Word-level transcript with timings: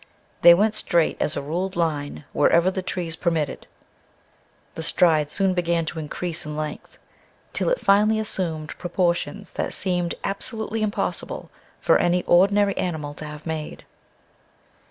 They 0.41 0.55
went 0.55 0.73
straight 0.73 1.15
as 1.21 1.37
a 1.37 1.43
ruled 1.43 1.75
line 1.75 2.23
wherever 2.33 2.71
the 2.71 2.81
trees 2.81 3.15
permitted. 3.15 3.67
The 4.73 4.81
stride 4.81 5.29
soon 5.29 5.53
began 5.53 5.85
to 5.85 5.99
increase 5.99 6.43
in 6.43 6.57
length, 6.57 6.97
till 7.53 7.69
it 7.69 7.79
finally 7.79 8.17
assumed 8.17 8.75
proportions 8.79 9.53
that 9.53 9.75
seemed 9.75 10.15
absolutely 10.23 10.81
impossible 10.81 11.51
for 11.79 11.99
any 11.99 12.23
ordinary 12.23 12.75
animal 12.77 13.13
to 13.13 13.25
have 13.25 13.45
made. 13.45 13.85